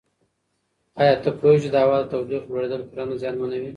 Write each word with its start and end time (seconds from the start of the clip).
ایا 0.99 1.13
ته 1.23 1.29
پوهېږې 1.39 1.59
چې 1.63 1.69
د 1.71 1.75
هوا 1.83 1.97
د 2.01 2.05
تودوخې 2.11 2.47
لوړېدل 2.51 2.81
کرنه 2.89 3.15
زیانمنوي؟ 3.21 3.69